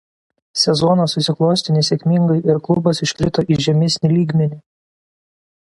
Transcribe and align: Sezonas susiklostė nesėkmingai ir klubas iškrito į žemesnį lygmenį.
Sezonas 0.61 1.13
susiklostė 1.17 1.75
nesėkmingai 1.75 2.39
ir 2.53 2.63
klubas 2.69 3.03
iškrito 3.09 3.47
į 3.57 3.61
žemesnį 3.67 4.13
lygmenį. 4.17 4.59